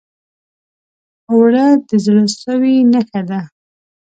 [1.31, 3.39] اوړه د زړه سوي نښه ده